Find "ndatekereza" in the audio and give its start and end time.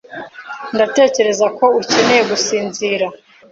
0.75-1.45